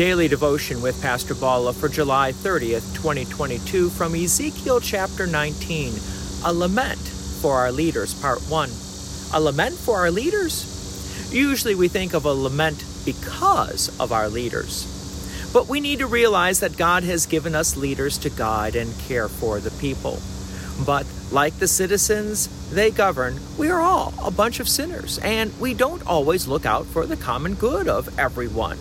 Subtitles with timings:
[0.00, 5.92] Daily Devotion with Pastor Bala for July 30th, 2022, from Ezekiel chapter 19
[6.46, 8.70] A Lament for Our Leaders, Part 1.
[9.34, 11.30] A lament for our leaders?
[11.30, 15.50] Usually we think of a lament because of our leaders.
[15.52, 19.28] But we need to realize that God has given us leaders to guide and care
[19.28, 20.18] for the people.
[20.86, 25.74] But like the citizens they govern, we are all a bunch of sinners, and we
[25.74, 28.78] don't always look out for the common good of everyone.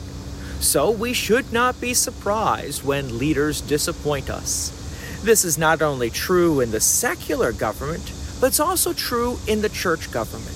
[0.59, 4.75] So we should not be surprised when leaders disappoint us.
[5.23, 9.69] This is not only true in the secular government, but it's also true in the
[9.69, 10.55] church government.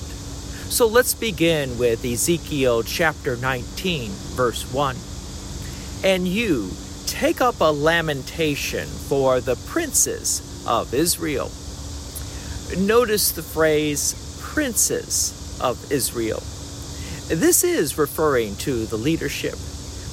[0.70, 4.96] So let's begin with Ezekiel chapter 19, verse 1.
[6.04, 6.70] And you
[7.06, 11.50] take up a lamentation for the princes of Israel.
[12.76, 16.42] Notice the phrase princes of Israel.
[17.28, 19.54] This is referring to the leadership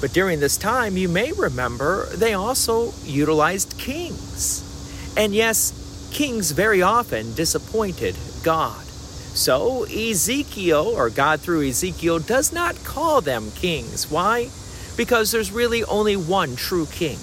[0.02, 4.68] but during this time, you may remember they also utilized kings.
[5.16, 8.84] And yes, kings very often disappointed God.
[8.84, 14.10] So Ezekiel, or God through Ezekiel, does not call them kings.
[14.10, 14.49] Why?
[14.98, 17.20] Because there's really only one true king.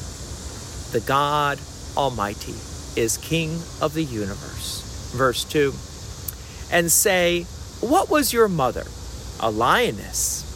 [0.92, 1.58] The God
[1.96, 2.54] Almighty
[2.96, 5.12] is King of the universe.
[5.14, 5.74] Verse 2
[6.70, 7.42] And say,
[7.80, 8.86] What was your mother?
[9.40, 10.47] A lioness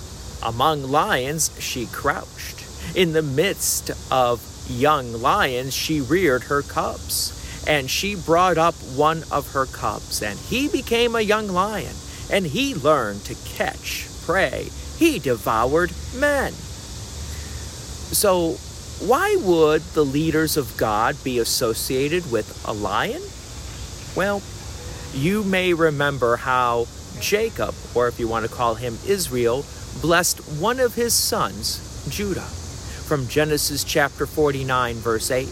[0.42, 2.96] among lions, she crouched.
[2.96, 7.38] In the midst of young lions, she reared her cubs.
[7.66, 11.94] And she brought up one of her cubs, and he became a young lion,
[12.30, 14.68] and he learned to catch prey.
[14.98, 16.52] He devoured men.
[18.12, 18.52] So,
[19.06, 23.22] why would the leaders of God be associated with a lion?
[24.16, 24.42] Well,
[25.14, 26.86] you may remember how
[27.20, 29.64] Jacob, or if you want to call him Israel,
[30.00, 32.40] blessed one of his sons, Judah.
[32.40, 35.48] From Genesis chapter 49, verse 8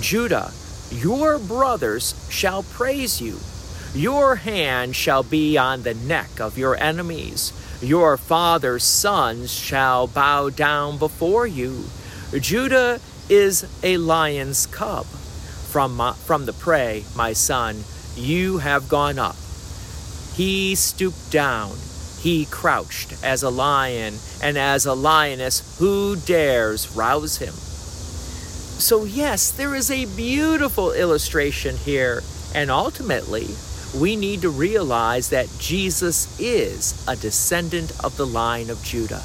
[0.00, 0.52] Judah,
[0.90, 3.38] your brothers shall praise you.
[3.94, 7.52] Your hand shall be on the neck of your enemies.
[7.80, 11.84] Your father's sons shall bow down before you.
[12.38, 15.06] Judah is a lion's cub.
[15.06, 17.84] From, my, from the prey, my son,
[18.16, 19.36] you have gone up.
[20.34, 21.76] He stooped down
[22.18, 27.54] he crouched as a lion, and as a lioness, who dares rouse him?
[27.54, 32.22] So, yes, there is a beautiful illustration here,
[32.54, 33.48] and ultimately,
[33.96, 39.22] we need to realize that Jesus is a descendant of the line of Judah.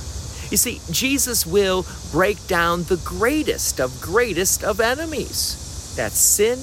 [0.49, 6.59] You see, Jesus will break down the greatest of greatest of enemies that's sin,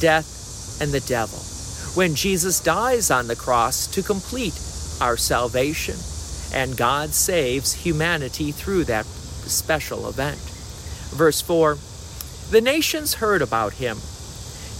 [0.00, 1.38] death, and the devil.
[1.94, 4.54] When Jesus dies on the cross to complete
[5.00, 5.96] our salvation.
[6.52, 10.38] And God saves humanity through that special event.
[11.10, 11.78] Verse 4
[12.50, 13.98] The nations heard about him.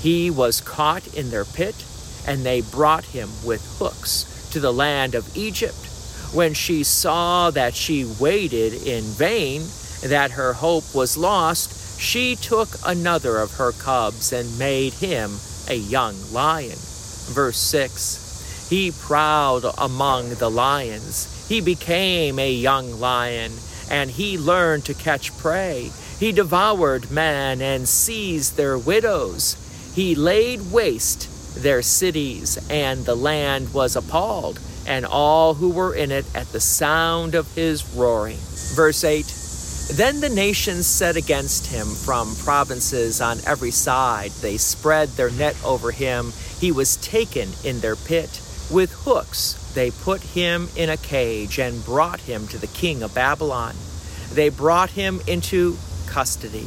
[0.00, 1.84] He was caught in their pit,
[2.26, 5.86] and they brought him with hooks to the land of Egypt.
[6.32, 9.62] When she saw that she waited in vain,
[10.02, 15.74] that her hope was lost, she took another of her cubs and made him a
[15.74, 16.76] young lion.
[16.78, 18.27] Verse 6
[18.68, 21.46] he prowled among the lions.
[21.48, 23.52] He became a young lion,
[23.90, 25.90] and he learned to catch prey.
[26.20, 29.56] He devoured men and seized their widows.
[29.94, 36.10] He laid waste their cities, and the land was appalled, and all who were in
[36.10, 38.38] it at the sound of his roaring.
[38.74, 39.24] Verse 8
[39.96, 44.30] Then the nations set against him from provinces on every side.
[44.42, 46.32] They spread their net over him.
[46.60, 48.42] He was taken in their pit.
[48.70, 53.14] With hooks, they put him in a cage and brought him to the king of
[53.14, 53.74] Babylon.
[54.32, 56.66] They brought him into custody,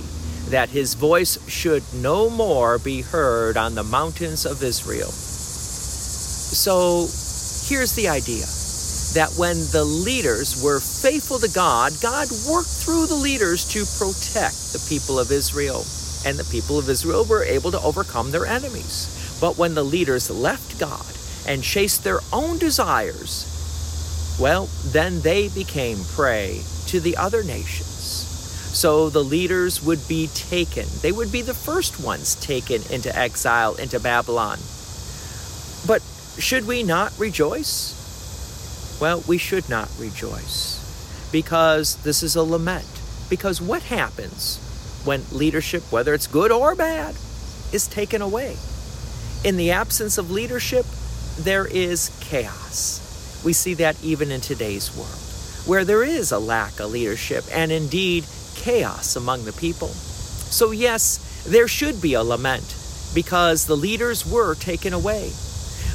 [0.49, 5.11] that his voice should no more be heard on the mountains of Israel.
[5.11, 7.07] So
[7.69, 8.45] here's the idea
[9.13, 14.73] that when the leaders were faithful to God, God worked through the leaders to protect
[14.73, 15.85] the people of Israel.
[16.25, 19.37] And the people of Israel were able to overcome their enemies.
[19.39, 21.05] But when the leaders left God,
[21.47, 23.47] and chased their own desires,
[24.39, 27.87] well, then they became prey to the other nations.
[28.73, 30.85] So the leaders would be taken.
[31.01, 34.59] They would be the first ones taken into exile into Babylon.
[35.85, 36.01] But
[36.37, 38.97] should we not rejoice?
[39.01, 40.79] Well, we should not rejoice
[41.31, 42.87] because this is a lament.
[43.29, 44.59] Because what happens
[45.05, 47.15] when leadership, whether it's good or bad,
[47.71, 48.57] is taken away?
[49.43, 50.85] In the absence of leadership,
[51.39, 53.41] there is chaos.
[53.43, 57.71] We see that even in today's world, where there is a lack of leadership, and
[57.71, 58.25] indeed,
[58.55, 59.87] chaos among the people.
[59.87, 62.75] So, yes, there should be a lament
[63.13, 65.31] because the leaders were taken away.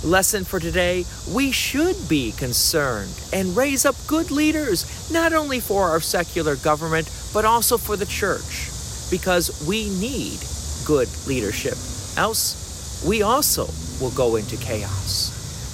[0.04, 5.88] Lesson for today we should be concerned and raise up good leaders, not only for
[5.88, 8.70] our secular government, but also for the church,
[9.10, 10.38] because we need
[10.84, 11.74] good leadership.
[12.16, 13.66] Else, we also
[14.00, 15.25] will go into chaos.